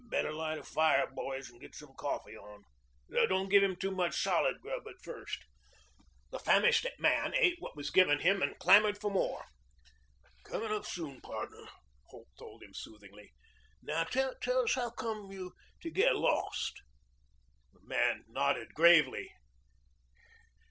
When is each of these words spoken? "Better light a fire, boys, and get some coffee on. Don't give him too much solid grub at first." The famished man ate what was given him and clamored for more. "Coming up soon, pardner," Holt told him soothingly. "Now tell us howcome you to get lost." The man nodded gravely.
"Better 0.09 0.33
light 0.33 0.57
a 0.57 0.63
fire, 0.63 1.05
boys, 1.13 1.51
and 1.51 1.61
get 1.61 1.75
some 1.75 1.93
coffee 1.93 2.35
on. 2.35 2.63
Don't 3.27 3.49
give 3.49 3.61
him 3.61 3.75
too 3.75 3.91
much 3.91 4.19
solid 4.19 4.59
grub 4.59 4.81
at 4.87 4.99
first." 5.03 5.37
The 6.31 6.39
famished 6.39 6.87
man 6.97 7.35
ate 7.35 7.57
what 7.59 7.75
was 7.75 7.91
given 7.91 8.17
him 8.21 8.41
and 8.41 8.57
clamored 8.57 8.97
for 8.99 9.11
more. 9.11 9.45
"Coming 10.43 10.71
up 10.71 10.87
soon, 10.87 11.21
pardner," 11.21 11.67
Holt 12.09 12.29
told 12.39 12.63
him 12.63 12.73
soothingly. 12.73 13.31
"Now 13.83 14.03
tell 14.05 14.33
us 14.63 14.73
howcome 14.73 15.31
you 15.31 15.53
to 15.83 15.91
get 15.91 16.15
lost." 16.15 16.81
The 17.71 17.81
man 17.85 18.23
nodded 18.27 18.73
gravely. 18.73 19.29